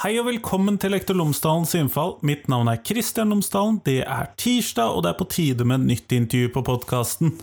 [0.00, 2.14] Hei og velkommen til Lektor Lomsdalens innfall.
[2.24, 3.82] Mitt navn er Kristian Lomsdalen.
[3.84, 7.34] Det er tirsdag, og det er på tide med nytt intervju på podkasten.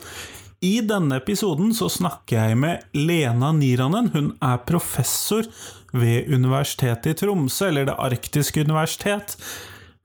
[0.66, 4.10] I denne episoden så snakker jeg med Lena Niranen.
[4.16, 5.46] Hun er professor
[5.94, 9.38] ved Universitetet i Tromsø, eller Det arktiske universitet.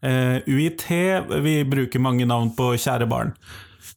[0.05, 0.85] Uh, UiT.
[1.49, 3.33] Vi bruker mange navn på kjære barn.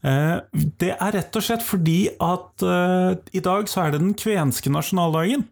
[0.05, 4.13] Uh, det er rett og slett fordi at uh, i dag så er det den
[4.19, 5.47] kvenske nasjonaldagen.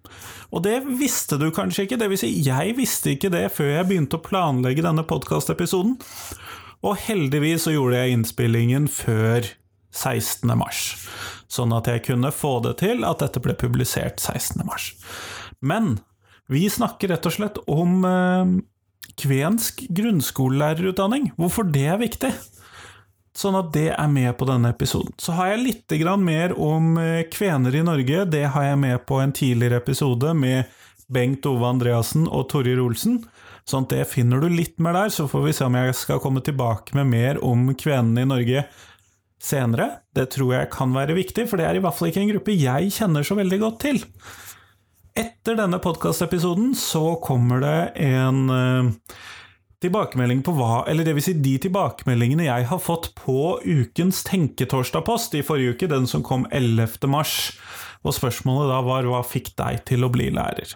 [0.53, 2.21] Og det visste du kanskje ikke, dvs.
[2.21, 5.98] Si, jeg visste ikke det før jeg begynte å planlegge denne podkastepisoden.
[6.84, 9.48] Og heldigvis så gjorde jeg innspillingen før
[9.93, 10.49] 16.
[10.57, 10.81] mars,
[11.51, 14.62] sånn at jeg kunne få det til at dette ble publisert 16.
[14.67, 14.91] mars.
[15.63, 15.99] Men
[16.51, 18.55] vi snakker rett og slett om eh,
[19.21, 22.34] kvensk grunnskolelærerutdanning, hvorfor det er viktig.
[23.34, 25.13] Sånn at det er med på denne episoden.
[25.18, 28.26] Så har jeg litt mer om eh, kvener i Norge.
[28.30, 30.70] Det har jeg med på en tidligere episode med
[31.10, 33.24] Bengt Ove Andreassen og Torjer Olsen.
[33.66, 36.22] Sånn at det finner du litt mer der, så får vi se om jeg skal
[36.22, 38.66] komme tilbake med mer om kvenene i Norge
[39.44, 39.90] senere.
[40.16, 42.57] Det tror jeg kan være viktig, for det er i hvert fall ikke en gruppe
[42.57, 44.02] jeg kjenner så veldig godt til.
[45.18, 48.46] Etter denne podkastepisoden så kommer det en
[49.84, 54.23] uh, tilbakemelding på hva Eller det vil si de tilbakemeldingene jeg har fått på ukens
[54.27, 57.07] Tenketorsdag-post i forrige uke, den som kom 11.
[57.12, 57.53] mars.
[58.04, 60.76] Og spørsmålet da var hva fikk deg til å bli lærer?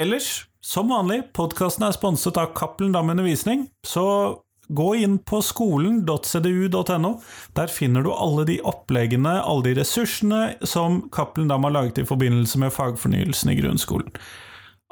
[0.00, 4.40] Ellers, som vanlig, podkasten er sponset av Cappelen Dam Undervisning, så
[4.72, 7.12] gå inn på skolen.cdu.no.
[7.56, 12.08] Der finner du alle de oppleggene, alle de ressursene som Cappelen Dam har laget i
[12.08, 14.14] forbindelse med fagfornyelsen i grunnskolen.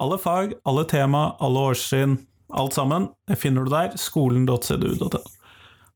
[0.00, 2.18] Alle fag, alle tema, alle årstrinn,
[2.52, 3.96] Alt sammen finner du der.
[3.96, 5.20] Skolen.cdu.no.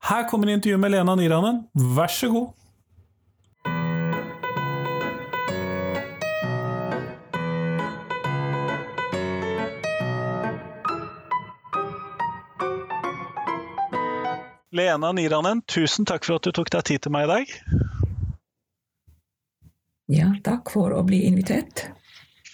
[0.05, 1.65] Her kommer intervjuet med Lena Niranen.
[1.75, 2.53] Vær så god.
[14.75, 17.53] Lena Niranen, tusen takk for at du tok deg tid til meg i dag.
[20.11, 21.87] Ja, takk for å bli invitert.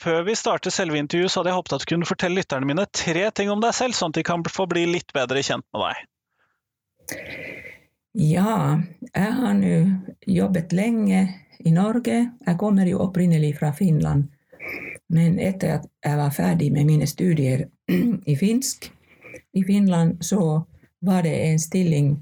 [0.00, 2.86] Før vi starter selve intervjuet, så hadde jeg håpet at du kunne fortelle lytterne mine
[2.96, 5.84] tre ting om deg selv, sånn at de kan få bli litt bedre kjent med
[5.84, 6.06] deg.
[8.16, 8.80] Ja,
[9.12, 9.74] jeg har nå
[10.26, 11.20] jobbet lenge
[11.60, 12.16] i Norge.
[12.46, 14.30] Jeg kommer jo opprinnelig fra Finland.
[15.10, 17.66] Men etter at jeg var ferdig med mine studier
[18.30, 18.88] i finsk
[19.52, 20.62] i Finland, så
[21.02, 22.12] var det en stilling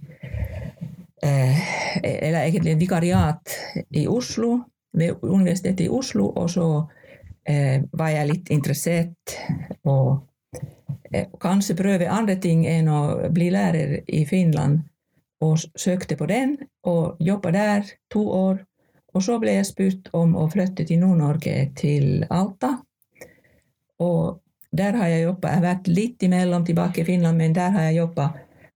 [1.23, 1.59] eh,
[2.03, 3.55] Eller egentlig en vikariat
[3.91, 4.59] i Oslo,
[4.93, 6.69] ved Universitetet i Oslo, og så
[7.49, 9.37] eh, var jeg litt interessert
[9.89, 10.21] og
[11.13, 13.03] eh, kanskje prøve andre ting enn å
[13.35, 14.85] bli lærer i Finland,
[15.41, 16.57] og søkte på den
[16.91, 18.65] og jobba der to år.
[19.15, 22.75] Og så ble jeg spurt om å flytte til Nord-Norge, til Alta.
[24.03, 25.53] Og der har jeg jobba.
[25.53, 28.29] Jeg har vært litt imellom tilbake i Finland, men der har jeg jobba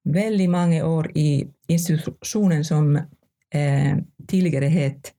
[0.02, 5.12] veldig mange år i institusjonen som eh, tidligere het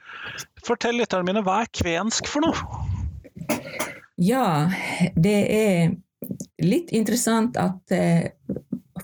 [0.67, 2.57] fortelle lytterne mine, hva er kvensk for noe?
[4.21, 4.69] Ja,
[5.17, 5.93] det er
[6.65, 8.33] litt interessant at eh,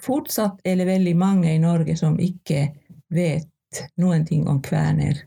[0.02, 2.66] fortsatt er det veldig mange i Norge som ikke
[3.14, 5.22] vet noen ting om kvener.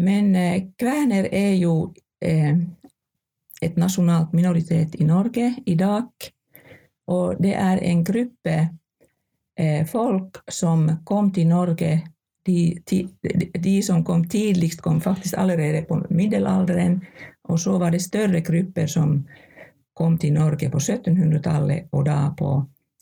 [0.00, 6.08] Men eh, kvener er jo et nasjonalt minoritet i Norge i dag.
[7.08, 8.56] Og det er en gruppe
[9.58, 11.92] eh, folk som kom til Norge
[12.48, 13.08] de, de,
[13.60, 17.02] de, som kom tidligst, kom faktisk allerede på middelalderen.
[17.48, 19.18] Og så var det større grupper som
[19.94, 22.54] kom til Norge på 1700-tallet og da på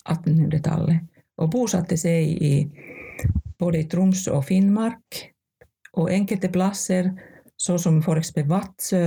[0.09, 1.07] 1800-tallet.
[1.39, 2.53] Og bosatte seg i
[3.59, 5.23] både Troms og Finnmark.
[5.97, 7.11] Og enkelte plasser,
[7.57, 8.35] så som f.eks.
[8.49, 9.05] Vadsø,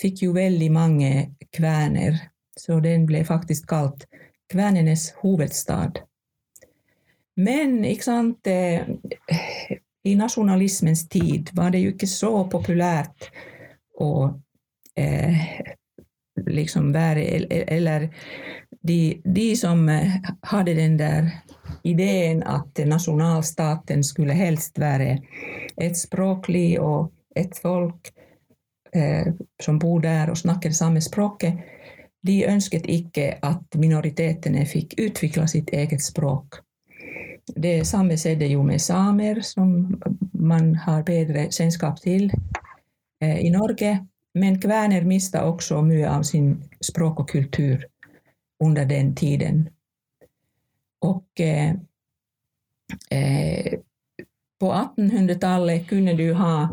[0.00, 1.12] fikk jo veldig mange
[1.54, 2.16] kvener
[2.58, 4.06] så den ble faktisk kalt
[4.52, 6.02] kvenenes hovedstad.
[7.38, 8.88] Men ikke sant, eh,
[10.04, 13.28] i nasjonalismens tid var det jo ikke så populært
[14.02, 14.10] å
[14.98, 15.44] eh,
[16.46, 18.08] liksom være Eller
[18.82, 19.88] de, de, som
[20.42, 21.30] hadde den der
[21.84, 25.18] ideen at nationalstaten skulle helst være
[25.76, 28.10] et språklig og et folk
[28.94, 31.58] eh, som bor der og snakker samme språket,
[32.26, 36.60] de ønsket ikke at minoritetene fikk utvikle sitt eget språk.
[37.56, 39.98] Det samme skjedde jo med samer, som
[40.32, 42.28] man har bedre kjennskap til
[43.22, 43.98] eh, i Norge.
[44.38, 46.52] Men kvener mista også mye av sin
[46.84, 47.86] språk og kultur
[48.64, 49.68] under den tiden.
[51.06, 51.72] Og eh,
[53.10, 53.78] eh,
[54.60, 56.68] på 1800-tallet kunne du ha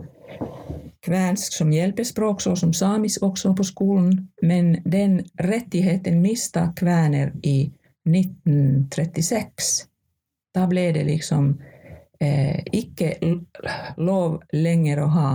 [1.05, 7.71] kvensk som hjelpespråk, så som samisk også på skolen, men den rättigheten mista kväner i
[8.09, 9.87] 1936.
[10.55, 11.51] Da ble det liksom
[12.19, 13.13] eh, ikke
[13.97, 15.29] lov lenger å ha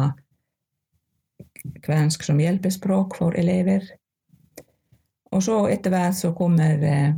[1.85, 3.85] kvensk som hjelpespråk for elever.
[5.31, 7.13] Og så etter hvert så kommer eh,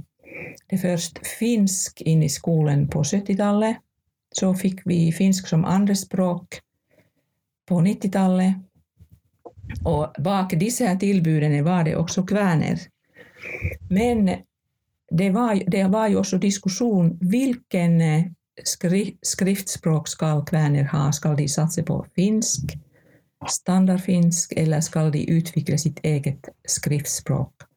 [0.68, 3.80] det først finsk inn i skolen på 70-tallet.
[4.32, 6.60] Så fikk vi finsk som andrespråk
[7.68, 8.54] på 90-tallet.
[9.88, 12.80] Og bak disse tilbudene var det også kvener.
[13.90, 14.28] Men
[15.10, 18.24] det var, det var jo også diskusjon hvilken eh,
[18.64, 21.10] skri, skriftspråk skal kvener ha.
[21.12, 22.76] Skal de satse på finsk,
[23.48, 27.68] standardfinsk, eller skal de utvikle sitt eget skriftspråk?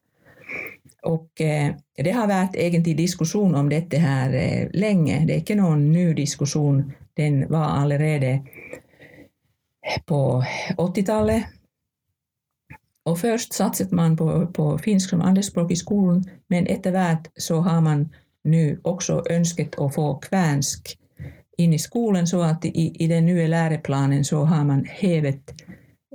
[1.06, 1.74] Og eh,
[2.04, 5.22] det har vært egentlig diskusjon om dette her eh, lenge.
[5.26, 6.82] Det er ikke noen ny diskusjon.
[7.16, 8.40] Den var allerede
[10.06, 10.42] på
[10.78, 11.44] 80-tallet.
[13.06, 17.60] Og først satset man på, på finsk som andrespråk i skolen, men etter hvert så
[17.62, 18.08] har man
[18.46, 20.96] nå også ønsket å få kvensk
[21.58, 25.54] inn i skolen, så at i, i den nye læreplanen så har man hevet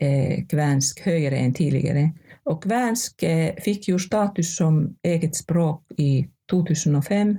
[0.01, 2.09] eh, kvensk høyere enn tidligere.
[2.51, 7.37] Og kvensk eh, fikk jo status som eget språk i 2005.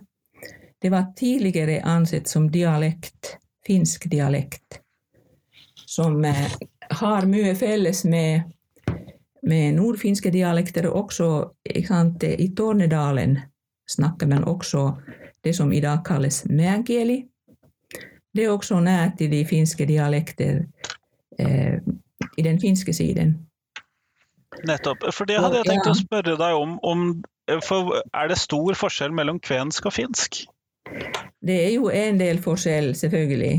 [0.82, 3.36] Det var tidligere ansett som dialekt,
[3.66, 4.81] finsk dialekt,
[5.92, 6.56] som eh,
[7.02, 8.50] har mye felles med
[9.42, 11.28] med nordfinske dialekter også
[11.86, 13.38] sant, I Tornedalen
[13.90, 14.92] snakker man også
[15.44, 17.24] det som i dag kalles mægieli.
[18.34, 20.62] Det er også nært til de finske dialekter
[21.38, 21.80] eh,
[22.38, 23.34] i den finske siden.
[24.68, 25.04] Nettopp.
[25.12, 26.78] For det hadde jeg tenkt å spørre deg om.
[26.82, 30.44] om er det stor forskjell mellom kvensk og finsk?
[31.42, 33.56] Det er jo en del forskjell, selvfølgelig.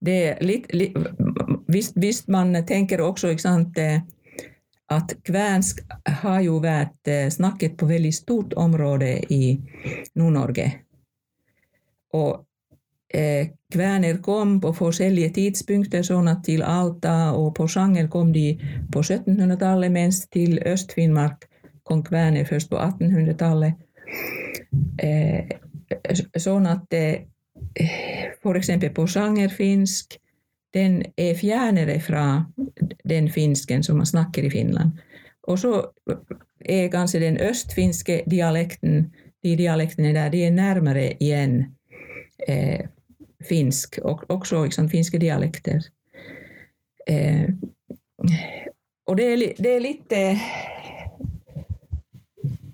[0.00, 0.96] Litt, litt
[1.68, 4.00] hvis, hvis, man tenker også sant, eh,
[4.88, 5.82] at kvensk
[6.22, 9.58] har jo vært eh, snakket på veldig stort område i
[10.16, 10.68] Nord-Norge.
[12.16, 12.46] Og
[13.12, 18.54] eh, kvener kom på forskjellige tidspunkter, sånn at til Alta og Porsanger kom de
[18.92, 21.48] på 1700-tallet, mens til Øst-Finnmark
[21.84, 23.76] kom kvener først på 1800-tallet.
[25.04, 25.52] Eh,
[26.36, 27.28] sånn at eh,
[28.48, 30.18] for eksempel sjangerfinsk,
[30.74, 32.44] den er fjernere fra
[33.08, 34.96] den finsken som man snakker i Finland.
[35.48, 35.72] Og så
[36.60, 39.10] er kanskje den østfinske dialekten,
[39.44, 41.60] de dialektene der, de er nærmere igjen
[42.48, 42.88] eh,
[43.48, 45.84] finsk, og også liksom, finske dialekter.
[47.08, 47.48] Eh,
[49.06, 50.42] og det er, det er litt eh,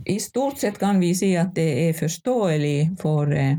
[0.06, 3.56] I stort sett kan vi si at det er forståelig for eh,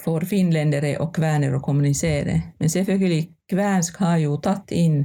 [0.00, 2.38] for finlendere og kvener å kommunisere.
[2.58, 3.22] Men selvfølgelig,
[3.52, 5.04] kvensk har jo tatt inn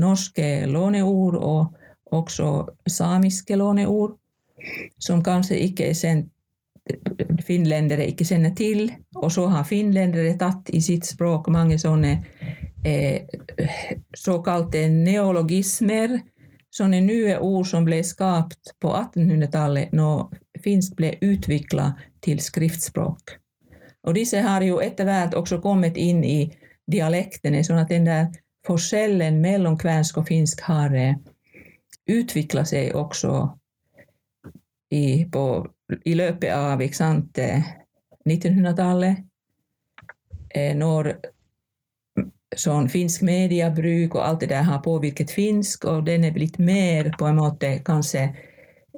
[0.00, 2.50] norske låneord og også
[2.90, 4.16] samiske låneord,
[4.98, 6.30] som kanskje ikke er sendt
[7.44, 8.88] finlendere ikke kjenner til.
[9.16, 12.18] Og så har finlendere tatt i sitt språk mange sånne
[12.84, 13.24] eh,
[14.16, 16.18] såkalte neologismer,
[16.74, 20.26] sånne nye ord som ble skapt på 1800-tallet når
[20.64, 21.92] finsk ble utvikla
[22.24, 23.38] til skriftspråk.
[24.04, 26.56] Og disse har jo etter också også kommet inn i
[26.86, 28.26] dialektene, sånn at den der
[28.66, 31.16] forskjellen mellom kvensk og finsk har
[32.06, 33.48] utvecklat sig også
[34.90, 35.66] i, på,
[36.04, 39.16] i løpet av 1900-tallet.
[40.54, 41.14] Eh, eh, når
[42.54, 47.14] sånn finsk mediebruk og alt det der har påvirket finsk, og den är blitt mer
[47.18, 48.36] på en måte kanskje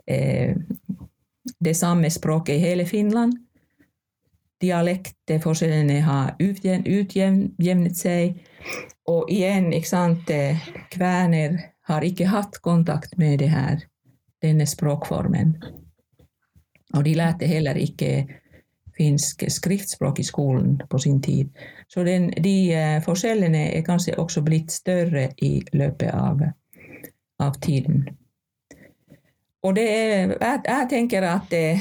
[0.06, 0.56] eh,
[1.58, 3.45] det samme språket i hele Finland
[4.62, 8.40] dialektforskjellene har utjevnet seg.
[9.06, 13.84] Og igjen, ikke sant, eh, kvener har ikke hatt kontakt med det her,
[14.42, 15.54] denne språkformen.
[16.94, 18.26] Og de lærte heller ikke
[18.96, 21.50] finsk skriftspråk i skolen på sin tid.
[21.88, 26.40] Så den, de uh, forskjellene er kanskje også blitt større i løpet av,
[27.38, 28.06] av tiden.
[29.66, 31.80] Og er, jeg, jeg tenker at det,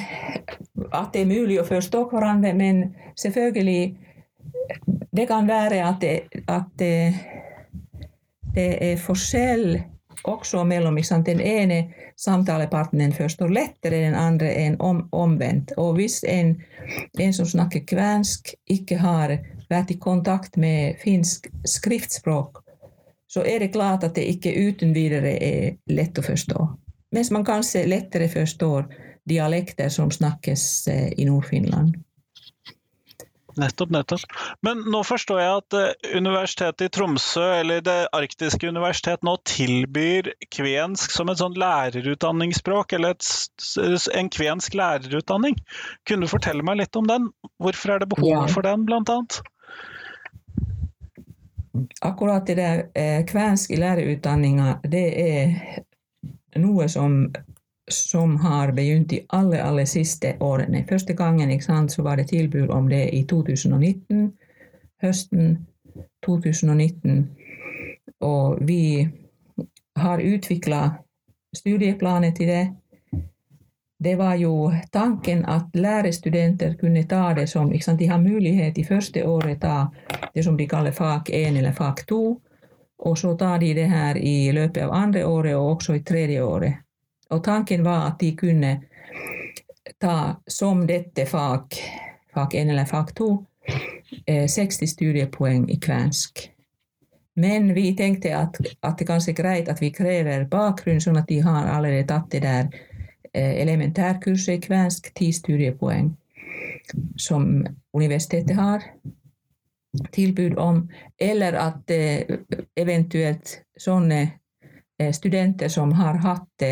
[0.89, 3.97] at det er mulig å forstå hverandre, men selvfølgelig
[5.15, 7.13] Det kan være at det, at det,
[8.55, 9.83] det er forskjell
[10.23, 15.71] også mellom sant, Den ene samtalepartneren forstår lettere den andre enn om, omvendt.
[15.77, 16.55] Og hvis en,
[17.19, 19.37] en som snakker kvensk, ikke har
[19.69, 22.63] vært i kontakt med finsk skriftspråk,
[23.27, 26.67] så er det klart at det ikke uten videre er lett å forstå.
[27.15, 28.89] Mens man kanskje lettere forstår
[29.25, 31.95] dialekter som snakkes eh, i Nord-Finland.
[33.55, 34.19] Nettopp, nettopp.
[34.67, 40.33] Men nå forstår jeg at eh, Universitetet i Tromsø, eller Det arktiske universitet, nå tilbyr
[40.51, 43.31] kvensk som et sånn lærerutdanningsspråk, eller et,
[44.11, 45.55] en kvensk lærerutdanning.
[46.03, 47.31] Kunne du fortelle meg litt om den?
[47.63, 48.45] Hvorfor er det behov ja.
[48.51, 49.39] for den, blant annet?
[52.03, 55.57] Akkurat det der eh, kvensk i lærerutdanninga, det er
[56.59, 57.29] noe som
[57.87, 60.85] som har begynt de aller, aller siste årene.
[60.89, 64.31] Første gangen sant, så var det tilbud om det i 2019,
[65.01, 65.67] høsten
[66.25, 67.29] 2019.
[68.21, 69.07] Og vi
[69.95, 70.89] har utvikla
[71.55, 72.67] studieplaner til det.
[74.03, 78.83] Det var jo tanken at lærerstudenter kunne ta det som sant, De har mulighet i
[78.83, 79.85] første året ta
[80.33, 82.41] det som de kaller fag 1 eller fag 2.
[82.97, 86.43] Og så tar de det her i løpet av andre året og også i tredje
[86.43, 86.81] året.
[87.29, 88.71] Og tanken var at de kunne
[89.99, 91.75] ta som dette fag,
[92.33, 93.29] fag 1 eller fag 2,
[94.47, 96.49] 60 eh, studiepoeng i kvensk.
[97.35, 101.27] Men vi tenkte at, at det kanskje er greit at vi krever bakgrunn, sånn at
[101.27, 102.69] de har allerede tatt det der
[103.33, 106.13] eh, elementærkurset i kvensk, 10 studiepoeng,
[107.19, 108.85] som universitetet har
[110.11, 110.83] tilbud om,
[111.19, 112.37] eller at eh,
[112.75, 114.23] eventuelt sånne
[115.11, 116.63] studenter som har hatt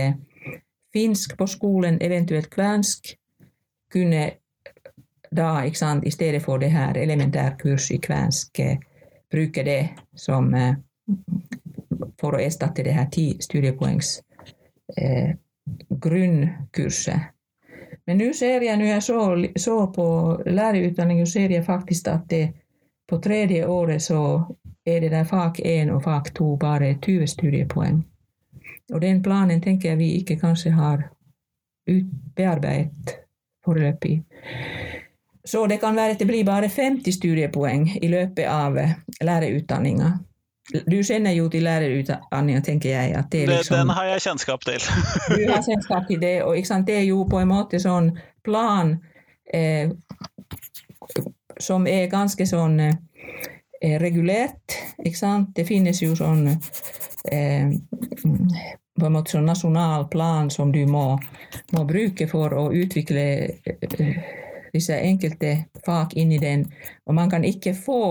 [0.96, 3.10] finsk på skolen, eventuelt kvensk,
[3.92, 4.22] kunne
[5.36, 8.78] da, ikke sant, i stedet for det her elementærkurs i kvensk, eh,
[9.32, 10.76] bruke det som eh,
[12.20, 14.20] for å erstatte det her ti studiepoengs
[14.98, 15.34] eh,
[15.90, 17.30] grunnkurset.
[18.06, 19.20] Men nå ser jeg, når jeg så,
[19.58, 20.08] så på
[20.46, 22.44] lærerutdanningen, ser jeg faktisk at det
[23.10, 24.20] på tredje året så
[24.86, 28.04] er det der fag 1 og fag 2 bare 20 studiepoeng.
[28.94, 31.10] Og den planen tenker jeg vi ikke kanskje har
[32.36, 33.16] bearbeidet
[33.66, 34.24] foreløpig.
[35.46, 38.78] Så det kan være at det blir bare 50 studiepoeng i løpet av
[39.22, 40.12] lærerutdanninga.
[40.88, 43.16] Du kjenner jo til lærerutdanninga, tenker jeg.
[43.16, 44.80] at det liksom, Den har jeg kjennskap til.
[45.38, 46.56] du har kjennskap til det, og
[46.88, 48.96] det er jo på en måte sånn plan
[49.54, 49.92] eh,
[51.58, 54.78] som er ganske sånn eh, regulert.
[55.04, 55.52] ikke sant?
[55.56, 56.48] Det finnes jo sånn
[57.32, 57.74] eh,
[59.00, 61.18] på en måte sånn nasjonal plan som du må,
[61.74, 63.26] må bruke for å utvikle
[63.66, 64.18] eh,
[64.74, 65.56] disse enkelte
[65.86, 66.68] fag i den.
[67.06, 68.04] Og man kan ikke få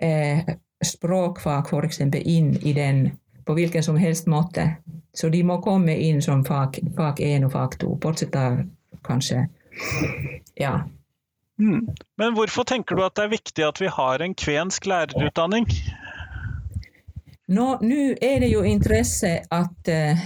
[0.00, 0.44] eh,
[0.84, 2.00] språkfag f.eks.
[2.24, 3.10] inn i den
[3.44, 4.76] på hvilken som helst måte.
[5.12, 8.64] Så de må komme inn som fag, fag 1 og fag 2, bortsett fra
[9.06, 9.48] kanskje
[10.60, 10.80] Ja.
[11.60, 11.88] Mm.
[12.16, 15.66] Men hvorfor tenker du at det er viktig at vi har en kvensk lærerutdanning?
[17.50, 17.66] Nå,
[18.22, 20.22] er det jo interesse at eh,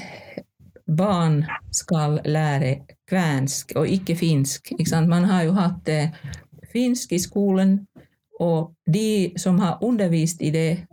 [0.97, 2.77] barn skal lære
[3.09, 4.73] kvensk og ikke finsk.
[4.79, 6.13] Ikke Man har jo hatt eh,
[6.73, 7.87] finsk i skolen,
[8.41, 10.87] og de som har undervist i det,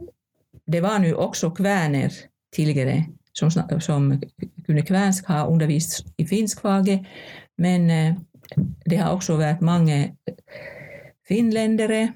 [0.72, 2.10] det var nå også kvener
[2.54, 4.22] tidligere, som, som
[4.66, 7.06] kunne kvensk, har undervist i finskfaget,
[7.58, 8.14] men eh,
[8.86, 10.16] det har også vært mange
[11.28, 12.14] finländare.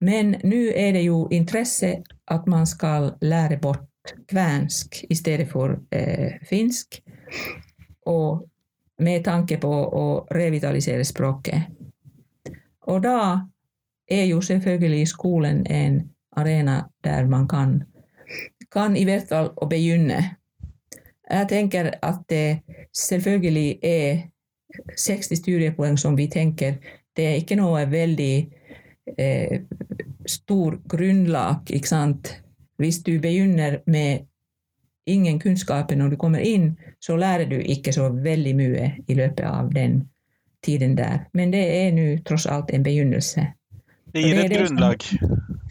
[0.00, 1.96] Men nå er det jo intresse
[2.30, 3.86] at man skal lære bort
[4.28, 7.02] kvensk i stedet for eh, finsk.
[8.06, 8.44] Och
[8.98, 11.62] med tanke på å revitalisere språket.
[12.86, 13.40] Og da
[14.08, 16.00] er jo selvfølgelig skolen en
[16.36, 17.82] arena der man kan,
[18.72, 20.22] kan i hvert fall begynne.
[21.30, 22.62] Jeg tenker at det
[22.94, 24.28] selvfølgelig er
[24.96, 26.78] 60 studiepoeng som vi tenker.
[27.16, 28.34] Det er ikke noe veldig
[29.18, 29.60] eh,
[30.26, 31.70] stor grunnlag.
[31.70, 32.42] ikke sant?
[32.78, 34.26] Hvis du begynner med
[35.06, 39.44] ingen kunnskaper når du kommer inn, så lærer du ikke så veldig mye i løpet
[39.44, 40.08] av den
[40.64, 41.18] tiden der.
[41.32, 43.46] Men det er nå tross alt en begynnelse.
[44.14, 45.02] Det gir et grunnlag?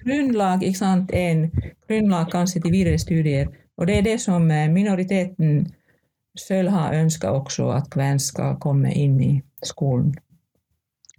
[0.05, 1.12] grunnlag, ikke sant.
[1.13, 1.51] En
[1.88, 3.47] grunnlag kanskje til videre studier.
[3.77, 5.67] Og det er det som eh, minoriteten
[6.39, 10.13] selv har ønska også, at kvensk skal komme inn i skolen.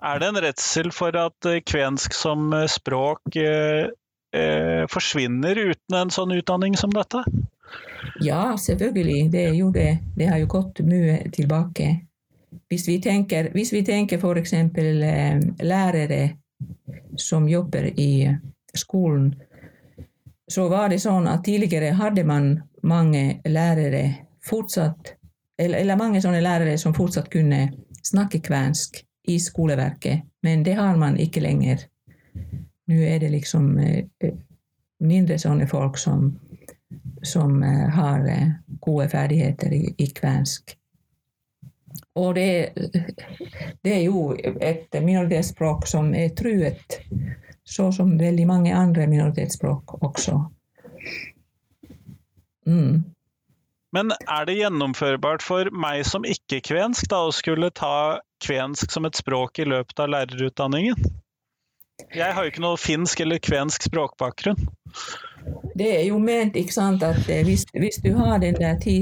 [0.04, 3.88] Er det en redsel for at eh, kvensk som eh, språk eh,
[4.36, 7.24] eh, forsvinner uten en sånn utdanning som dette?
[8.20, 9.30] Ja, selvfølgelig.
[9.32, 9.98] Det, er jo det.
[10.16, 11.88] det har jo gått mye tilbake.
[12.68, 16.22] Hvis vi tenker, hvis vi tenker eh, lærere
[17.16, 18.28] som jobber i
[18.74, 19.34] skolen,
[20.48, 25.14] så var det sånn at tidligere hadde man mange lærere fortsatt
[25.58, 27.68] eller, eller mange sånne lærere som fortsatt kunne
[28.04, 31.86] snakke kvensk i skoleverket, men det har man ikke lenger.
[32.86, 34.34] Nå er det liksom eh,
[35.02, 36.28] mindre sånne folk som,
[37.26, 40.76] som eh, har eh, gode ferdigheter i, i kvensk.
[42.16, 42.72] Og det,
[43.82, 47.00] det, er jo et minoritetsspråk som er truet,
[47.64, 50.38] så som veldig mange andre minoritetsspråk også.
[52.66, 53.02] Mm.
[53.94, 59.18] Men er det gjennomførbart for meg som ikke-kvensk da, å skulle ta kvensk som et
[59.18, 61.06] språk i løpet av lærerutdanningen?
[62.12, 64.58] Jeg har jo ikke noe finsk eller kvensk språkbakgrunn.
[65.78, 68.98] Det er jo ment ikke sant, at eh, hvis, hvis du har den der ti,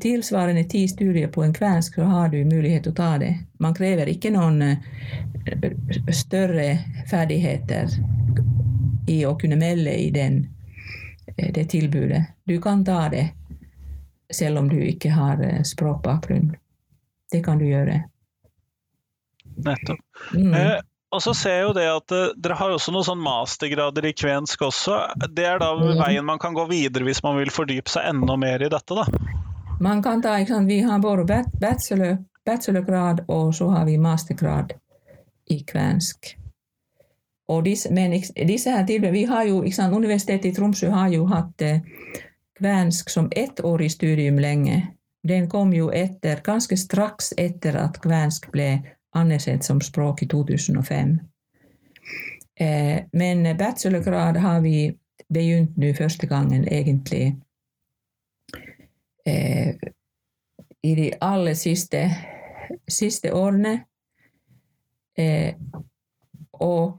[0.00, 3.32] tilsvarende ti studier på en kvensk, så har du mulighet til å ta det.
[3.60, 5.68] Man krever ikke noen eh,
[6.14, 6.68] større
[7.10, 7.90] ferdigheter
[9.10, 10.44] i å kunne melde i den,
[11.36, 12.22] eh, det tilbudet.
[12.46, 13.30] Du kan ta det
[14.34, 16.54] selv om du ikke har eh, språkbakgrunn.
[17.32, 18.02] Det kan du gjøre.
[19.64, 20.00] Nettopp.
[20.34, 20.54] Mm.
[20.54, 20.80] Eh,
[21.12, 24.14] og så ser jeg jo det at uh, Dere har også noen sånn mastergrader i
[24.16, 24.98] kvensk også.
[25.28, 26.00] Det er da mm.
[26.00, 29.04] veien man kan gå videre hvis man vil fordype seg enda mer i dette, da?
[29.82, 30.70] Man kan ta, ikke sant?
[30.70, 34.72] Vi har både bachelor, bachelorgrad og så har vi mastergrad
[35.52, 36.36] i kvensk.
[37.52, 38.14] Og disse, men
[38.48, 42.22] disse her tilbudene Vi har jo, ikke sant, Universitetet i Tromsø har jo hatt uh,
[42.62, 44.86] kvensk som ettårig studium lenge.
[45.22, 48.68] Den kom jo etter, ganske straks etter at kvensk ble
[49.18, 51.18] anerkjent som språk i 2005.
[52.60, 54.92] Eh, men bachelorgrad har vi
[55.28, 57.36] begynt nå første gangen, egentlig,
[59.26, 59.74] eh,
[60.82, 62.04] i de aller siste,
[62.88, 63.80] siste årene.
[65.18, 65.54] Eh,
[66.52, 66.98] og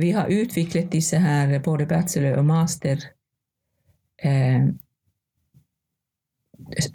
[0.00, 2.96] vi har utviklet disse her, både bachelor og master,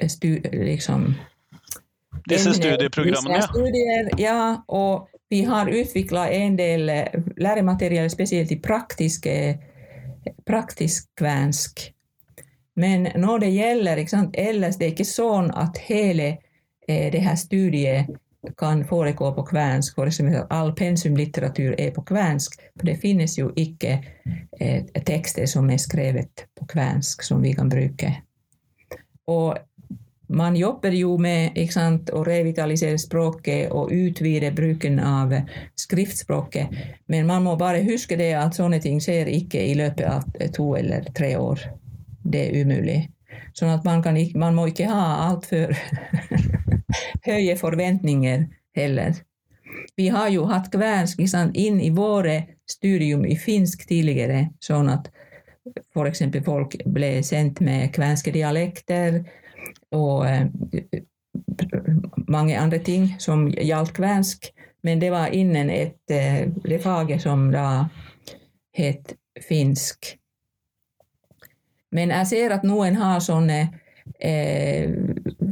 [0.07, 1.13] stu, liksom,
[2.29, 3.41] Disse studieprogrammene, ja.
[3.41, 4.63] Studier, ja.
[4.67, 7.05] Og vi har utvikla en del eh,
[7.37, 9.57] læremateriell, spesielt i praktiske,
[10.45, 11.93] praktisk kvensk.
[12.75, 16.27] Men når det gjelder sant, ellers, det er ikke sånn at hele
[16.87, 18.11] eh, det her studiet
[18.57, 19.95] kan foregå på kvensk.
[19.95, 22.57] For eksempel all pensumlitteratur er på kvensk.
[22.77, 23.97] For det finnes jo ikke
[24.59, 28.13] eh, tekster som er skrevet på kvensk, som vi kan bruke.
[29.27, 29.57] Og
[30.31, 35.33] man jobber jo med sant, å revitalisere språket og utvide bruken av
[35.75, 36.71] skriftspråket,
[37.11, 40.69] men man må bare huske det at sånne ting skjer ikke i løpet av to
[40.79, 41.65] eller tre år.
[42.23, 43.01] Det er umulig.
[43.57, 45.75] Sånn at man, ikke, man må ikke ha altfor
[47.27, 49.19] høye forventninger heller.
[49.99, 52.37] Vi har jo hatt kvensk inn i våre
[52.69, 55.11] studium i finsk tidligere, sånn at
[55.93, 56.23] f.eks.
[56.45, 59.21] folk ble sendt med kvenske dialekter
[59.95, 60.47] og eh,
[62.31, 64.51] mange andre ting som gjaldt kvensk.
[64.81, 67.89] Men det var innen et, eh, det faget som da
[68.73, 69.13] het
[69.47, 70.17] finsk.
[71.91, 73.59] Men jeg ser at noen har sånne
[74.19, 74.91] eh,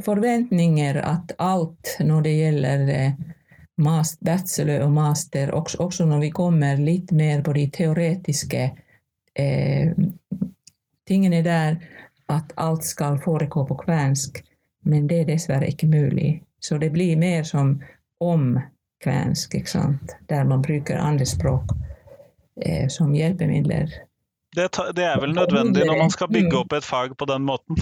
[0.06, 3.26] forventninger at alt når det gjelder eh,
[4.26, 8.70] bachelor og master, også, også, når vi kommer litt mer på de teoretiske
[9.36, 9.92] eh,
[11.08, 11.80] tingene der,
[12.30, 14.44] at alt skal foregå på kvensk,
[14.86, 16.44] men det er dessverre ikke mulig.
[16.62, 17.80] Så det blir mer som
[18.20, 18.60] om
[19.04, 20.16] kvensk, ikke sant?
[20.30, 21.74] der man bruker andre språk
[22.66, 23.90] eh, som hjelpemidler.
[24.56, 27.78] Det, det, er vel nødvendig når man skal bygge opp et fag på den måten?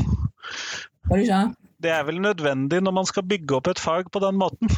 [1.07, 1.45] Hva du sa
[1.83, 4.71] Det er vel nødvendig når man skal bygge opp et fag på den måten?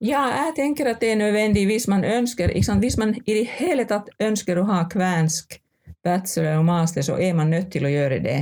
[0.00, 3.84] Ja, jeg tenker at det er nødvendig hvis man ønsker Hvis man i det hele
[3.84, 5.58] tatt ønsker å ha kvensk
[6.04, 8.40] bachelor og master, så er man nødt til å gjøre det.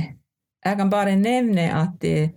[0.65, 2.29] Jeg kan bare nevne at eh,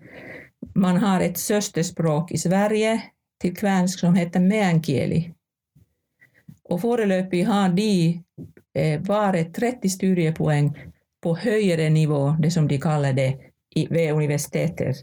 [0.74, 2.94] man har et søsterspråk i Sverige
[3.40, 5.22] til kvensk som heter meänkieli.
[6.72, 8.20] Og foreløpig har de
[8.74, 10.70] eh, bare 30 studiepoeng
[11.22, 13.32] på høyere nivå, det som de kaller det,
[13.90, 14.94] ved universiteter.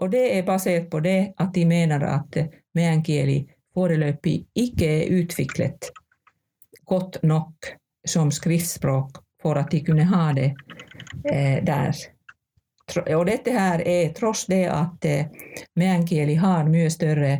[0.00, 2.38] Og det er basert på det at de mener at
[2.74, 3.42] meänkieli
[3.74, 5.90] foreløpig ikke er utviklet
[6.92, 7.72] godt nok
[8.08, 10.54] som skriftspråk for at de kunne ha det
[11.30, 11.96] eh, der.
[13.14, 15.26] Og dette her er tross det at eh,
[15.78, 17.38] meänkieli har mye større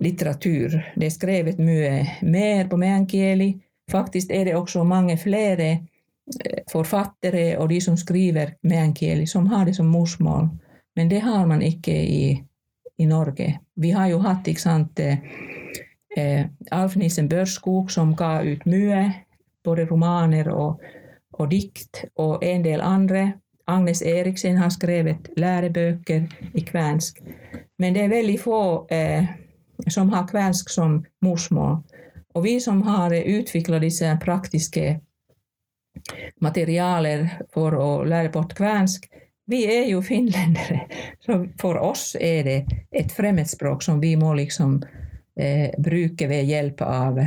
[0.00, 0.78] litteratur.
[0.94, 3.52] Det er skrevet mye mer på meänkieli.
[3.90, 5.78] Faktisk er det også mange flere
[6.70, 10.48] forfattere og de som skriver meänkieli, som har det som morsmål.
[10.96, 12.42] Men det har man ikke i,
[12.98, 13.58] i Norge.
[13.74, 19.04] Vi har jo hatt ikke sant, eh, Alf Nissen Børskog som ga ut mye,
[19.64, 20.82] både romaner og,
[21.32, 23.32] og dikt, og en del andre.
[23.68, 27.20] Agnes Eriksen har skrevet lærebøker i kvensk.
[27.78, 29.28] Men det er veldig få eh,
[29.86, 31.76] som har kvensk som morsmål.
[32.34, 35.00] Og vi som har utvikla disse praktiske
[36.40, 39.08] materialer for å lære bort kvensk,
[39.48, 40.86] vi er jo finlendere.
[41.24, 42.58] Så for oss er det
[42.92, 44.78] et fremmedspråk som vi må liksom
[45.40, 47.20] eh, bruke ved hjelp av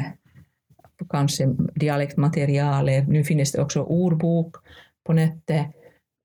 [1.09, 3.07] kanskje dialektmaterialer.
[3.07, 4.61] Nå finnes det også ordbok
[5.05, 5.77] på nettet.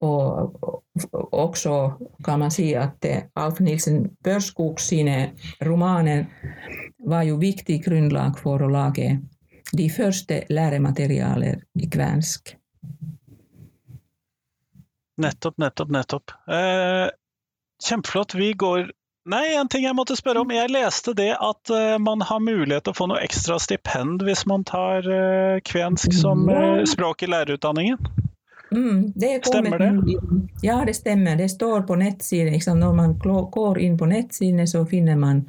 [0.05, 0.83] Og,
[1.33, 1.73] også
[2.25, 5.33] kan man si at eh, Alf Nilsen Børskog sine
[5.65, 6.27] romaner
[7.09, 9.15] var jo viktig grunnlag for å lage
[9.73, 12.53] de første lærematerialer i kvensk.
[15.17, 16.37] Nettopp, nettopp, nettopp.
[16.53, 17.09] Eh,
[17.89, 18.37] kjempeflott.
[18.37, 18.93] Vi går
[19.27, 20.51] Nei, en ting jeg måtte spørre om.
[20.55, 24.45] Jeg leste det at uh, man har mulighet til å få noe ekstra stipend hvis
[24.47, 27.99] man tar uh, kvensk som uh, språk i lærerutdanningen.
[28.71, 29.89] Mm, det stemmer det?
[30.63, 31.35] Ja, det stemmer.
[31.37, 32.53] Det står på nettsiden.
[32.55, 32.79] Liksom.
[32.79, 33.17] Når man
[33.51, 35.43] går inn på nettsidene, så finner man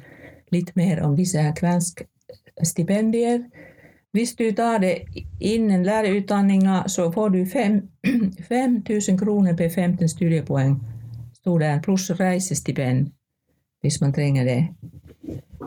[0.50, 3.44] litt mer om disse kvenskstipendier.
[4.10, 5.04] Hvis du tar det
[5.38, 10.74] innen lærerutdanninga, så får du 5000 kroner per 15 studiepoeng,
[11.38, 13.12] sto der, pluss reisestipend
[13.82, 14.60] hvis man trenger det.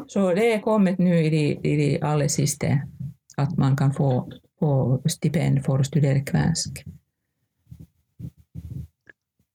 [0.07, 2.81] Så det er kommet nå i de, i de aller siste
[3.37, 4.09] at man kan få,
[4.59, 4.73] få
[5.09, 6.83] stipend for å studere kvensk.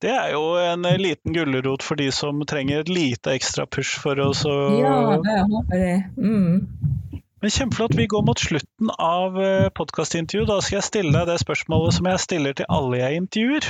[0.02, 4.20] Det er jo en liten gulrot for de som trenger et lite ekstra push for
[4.20, 5.96] oss å Ja, jeg håper det.
[6.20, 7.22] Mm.
[7.40, 7.94] Men kjempeflott.
[7.96, 10.48] Vi går mot slutten av eh, podkastintervjuet.
[10.48, 13.68] Da skal jeg stille deg det spørsmålet som jeg stiller til alle jeg intervjuer.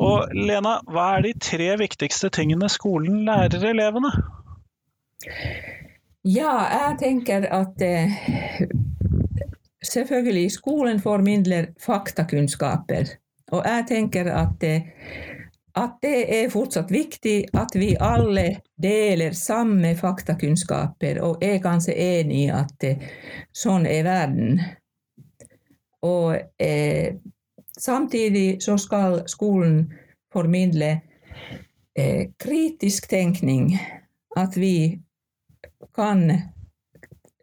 [0.00, 4.12] Og Lena, hva er de tre viktigste tingene skolen lærer elevene?
[6.24, 8.14] Ja, jeg tenker at eh,
[9.84, 13.18] selvfølgelig skolen formidler faktakunnskaper.
[13.52, 14.82] Og jeg tenker at, eh,
[15.76, 18.46] at det er fortsatt viktig at vi alle
[18.82, 23.04] deler samme faktakunnskaper, og er kanskje enig i at eh,
[23.52, 24.62] sånn er verden.
[26.02, 27.18] Og eh,
[27.80, 29.92] Samtidig så skal skolen
[30.32, 31.00] formidle
[31.98, 33.78] eh, kritisk tenkning.
[34.36, 35.00] At vi
[35.94, 36.32] kan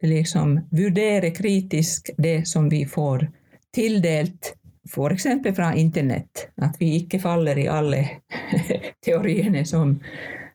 [0.02, 3.28] liksom vurdere kritisk det som vi får
[3.76, 4.56] tildelt,
[4.90, 5.26] f.eks.
[5.56, 6.50] fra internett.
[6.62, 8.08] At vi ikke faller i alle
[9.06, 10.00] teoriene som,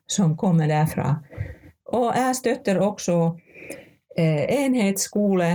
[0.07, 1.15] som kommer derfra.
[1.95, 3.17] Og jeg støtter også
[4.17, 5.51] eh, enhetsskole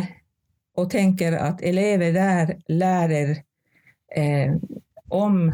[0.78, 3.34] og tenker at elever der lærer
[4.16, 4.54] eh,
[5.10, 5.52] om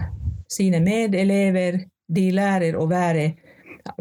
[0.49, 1.81] sine medelever.
[2.07, 3.31] De lærer å være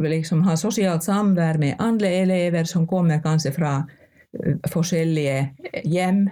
[0.01, 6.25] liksom ha sosialt samvær med andre elever som kommer kanskje fra uh, forskjellige hjem.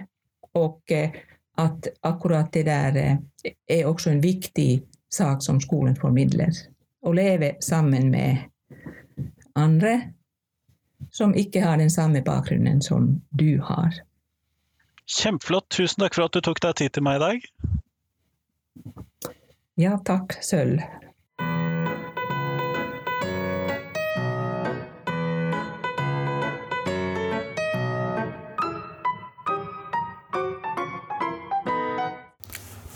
[0.54, 1.20] Og uh,
[1.58, 2.96] at akkurat det der
[3.68, 6.50] er også en viktig sak som skolen formidler.
[7.06, 8.42] Å leve sammen med
[9.54, 9.94] andre
[11.14, 13.94] som ikke har den samme bakgrunnen som du har.
[15.06, 15.68] Kjempeflott.
[15.70, 17.48] Tusen takk for at du tok deg tid til meg i dag.
[19.80, 20.82] Ja takk, sølv.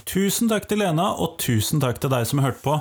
[0.09, 2.79] Tusen takk til Lena, og tusen takk til deg som hørte på.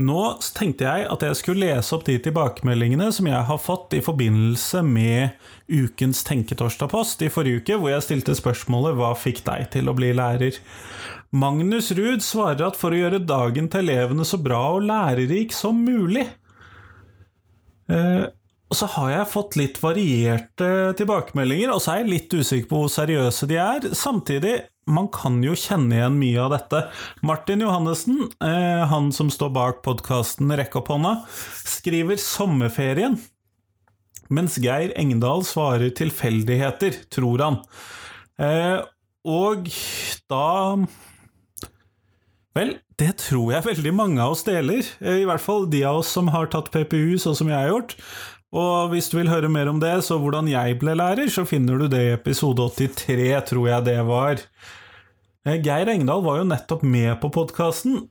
[0.00, 0.20] Nå
[0.56, 4.80] tenkte jeg at jeg skulle lese opp de tilbakemeldingene som jeg har fått i forbindelse
[4.86, 5.36] med
[5.68, 10.14] ukens Tenketorsdag-post i forrige uke, hvor jeg stilte spørsmålet 'Hva fikk deg til å bli
[10.16, 10.60] lærer?'
[11.30, 15.76] Magnus Ruud svarer at for å gjøre dagen til elevene så bra og lærerik som
[15.84, 16.26] mulig.
[17.90, 18.24] Eh,
[18.70, 22.82] og så har jeg fått litt varierte tilbakemeldinger, og så er jeg litt usikker på
[22.82, 23.88] hvor seriøse de er.
[23.94, 24.56] Samtidig,
[24.92, 26.84] man kan jo kjenne igjen mye av dette.
[27.26, 31.24] Martin Johannessen, eh, han som står bak podkasten Rekk opp hånda,
[31.64, 33.18] skriver 'sommerferien'.
[34.30, 37.62] Mens Geir Engdahl svarer 'tilfeldigheter', tror han.
[38.38, 38.82] Eh,
[39.24, 39.68] og
[40.28, 40.86] da
[42.52, 44.82] Vel, det tror jeg veldig mange av oss deler.
[45.00, 47.94] I hvert fall de av oss som har tatt PPU, sånn som jeg har gjort.
[48.50, 51.78] Og hvis du vil høre mer om det, så hvordan jeg ble lærer, så finner
[51.78, 54.42] du det i episode 83, tror jeg det var.
[55.46, 58.02] Eh, Geir Engdahl var jo nettopp med på podkasten.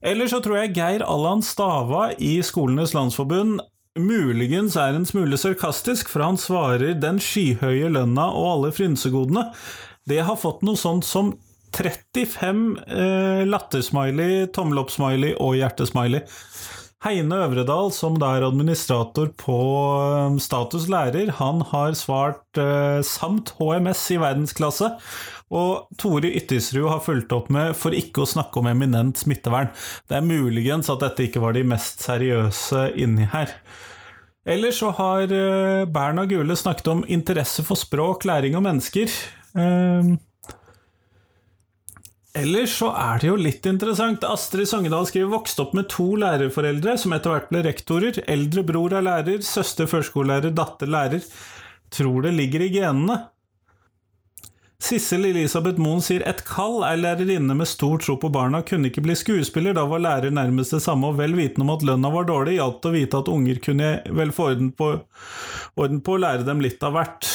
[0.00, 3.60] Eller så tror jeg Geir Allan Stava i Skolenes Landsforbund
[3.98, 9.52] muligens er en smule sarkastisk, for han svarer 'den skyhøye lønna og alle frynsegodene'.
[10.08, 11.34] Det har fått noe sånt som
[11.74, 16.22] 35 eh, lattersmiley, tommel opp-smiley og hjertesmiley.
[17.04, 19.58] Heine Øvredal, som da er administrator på
[20.02, 24.96] eh, Status lærer, han har svart eh, samt HMS i verdensklasse.
[25.48, 29.72] Og Tore Yttisrud har fulgt opp med 'for ikke å snakke om eminent smittevern'.
[30.08, 33.54] Det er muligens at dette ikke var de mest seriøse inni her.
[34.46, 39.08] Ellers så har eh, Berna Gule snakket om interesse for språk, læring og mennesker.
[39.56, 40.16] Eh,
[42.38, 44.22] Ellers så er det jo litt interessant.
[44.24, 48.20] Astrid Sogndal skriver vokst opp med to lærerforeldre, som etter hvert ble rektorer.
[48.30, 51.24] Eldre bror er lærer, søster førskolelærer, datter lærer.
[51.90, 53.18] Tror det ligger i genene.
[54.78, 59.02] Sissel Elisabeth Moen sier et kall er lærerinne med stor tro på barna, kunne ikke
[59.02, 62.28] bli skuespiller, da var lærer nærmest det samme, og vel vitende om at lønna var
[62.28, 63.88] dårlig, hjalp å vite at unger kunne
[64.20, 64.92] vel få orden på,
[65.74, 67.26] orden på å lære dem litt av hvert.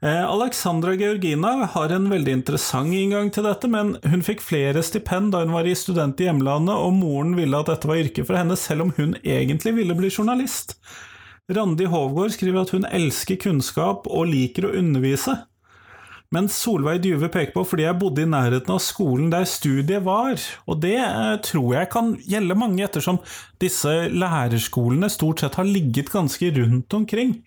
[0.00, 5.34] Eh, Alexandra Georgina har en veldig interessant inngang til dette, men hun fikk flere stipend
[5.34, 8.40] da hun var i student i hjemlandet, og moren ville at dette var yrket for
[8.40, 10.78] henne, selv om hun egentlig ville bli journalist.
[11.52, 15.36] Randi Hovgård skriver at hun elsker kunnskap og liker å undervise.
[16.34, 20.36] Men Solveig Dyve peker på fordi jeg bodde i nærheten av skolen der studiet var,
[20.68, 23.20] og det eh, tror jeg kan gjelde mange, ettersom
[23.62, 27.38] disse lærerskolene stort sett har ligget ganske rundt omkring.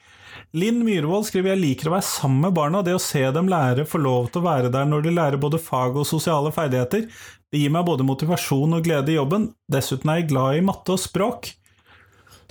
[0.57, 3.85] Linn Myhrvold skriver jeg liker å være sammen med barna, det å se dem lære,
[3.87, 7.05] få lov til å være der når de lærer både fag og sosiale ferdigheter.
[7.51, 10.95] Det gir meg både motivasjon og glede i jobben, dessuten er jeg glad i matte
[10.95, 11.51] og språk.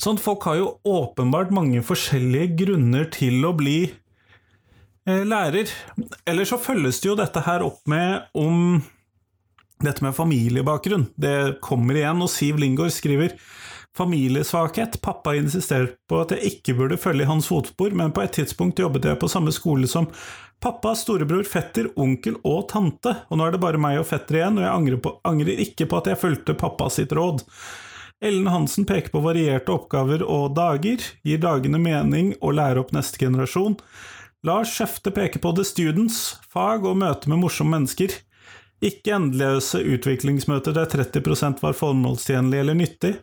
[0.00, 3.80] Sånn, folk har jo åpenbart mange forskjellige grunner til å bli
[5.28, 5.70] lærer.
[6.28, 8.80] Eller så følges det jo dette her opp med om
[9.80, 11.08] dette med familiebakgrunn.
[11.16, 13.36] Det kommer igjen, og Siv Lingård skriver
[13.96, 15.00] Familiesvakhet.
[15.02, 18.78] Pappa insisterte på at jeg ikke burde følge i hans fotspor, men på et tidspunkt
[18.78, 20.06] jobbet jeg på samme skole som
[20.62, 24.60] pappa, storebror, fetter, onkel og tante, og nå er det bare meg og fetter igjen,
[24.60, 27.42] og jeg angrer, på, angrer ikke på at jeg fulgte pappa sitt råd.
[28.20, 33.22] Ellen Hansen peker på varierte oppgaver og dager, gir dagene mening og lærer opp neste
[33.22, 33.78] generasjon.
[34.46, 38.14] Lars Skjefte peker på The Students, fag og møte med morsomme mennesker.
[38.80, 43.18] Ikke endeløse utviklingsmøter der 30% var formålstjenlig eller nyttig.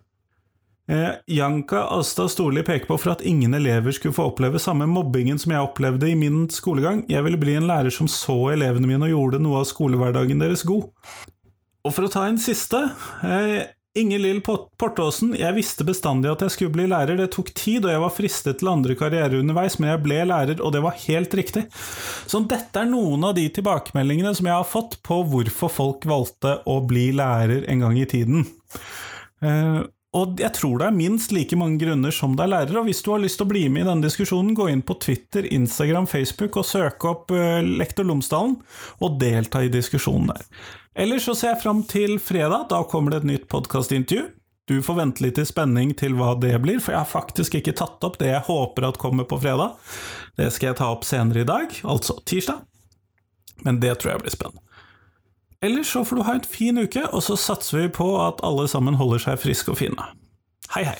[0.87, 5.41] Eh, Janka Asta Storli peker på for at ingen elever skulle få oppleve samme mobbingen
[5.41, 7.01] som jeg opplevde i min skolegang.
[7.09, 10.63] Jeg ville bli en lærer som så elevene mine og gjorde noe av skolehverdagen deres
[10.69, 10.87] god.
[11.83, 12.79] Og for å ta en siste
[13.25, 13.65] eh,
[13.97, 17.17] Inger Lill Portåsen, jeg visste bestandig at jeg skulle bli lærer.
[17.17, 20.61] Det tok tid, og jeg var fristet til andre karrierer underveis, men jeg ble lærer,
[20.61, 21.65] og det var helt riktig.
[22.29, 26.59] Så dette er noen av de tilbakemeldingene som jeg har fått på hvorfor folk valgte
[26.69, 28.45] å bli lærer en gang i tiden.
[29.41, 29.81] Eh,
[30.15, 33.03] og jeg tror det er minst like mange grunner som det er lærere, og hvis
[33.03, 36.07] du har lyst til å bli med i denne diskusjonen, gå inn på Twitter, Instagram,
[36.07, 38.55] Facebook og søk opp uh, Lektor Lomsdalen,
[39.03, 40.47] og delta i diskusjonen der.
[40.97, 44.29] Ellers så ser jeg fram til fredag, da kommer det et nytt podkastintervju.
[44.67, 47.75] Du får vente litt i spenning til hva det blir, for jeg har faktisk ikke
[47.77, 49.77] tatt opp det jeg håper at kommer på fredag.
[50.39, 52.65] Det skal jeg ta opp senere i dag, altså tirsdag.
[53.63, 54.66] Men det tror jeg blir spennende.
[55.61, 58.67] Ellers så får du ha en fin uke, og så satser vi på at alle
[58.69, 60.03] sammen holder seg friske og fine.
[60.75, 60.99] Hei, hei!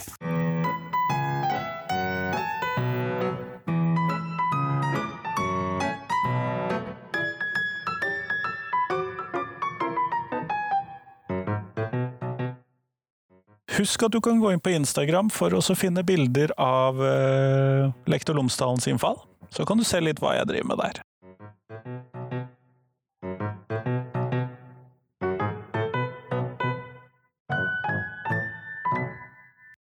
[13.77, 18.33] Husk at du kan gå inn på Instagram for å finne bilder av uh, Lektor
[18.33, 19.21] Lomsdalens innfall.
[19.53, 22.16] Så kan du se litt hva jeg driver med der.